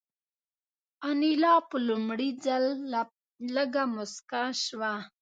[1.09, 2.65] انیلا په لومړي ځل
[3.55, 4.93] لږه موسکه شوه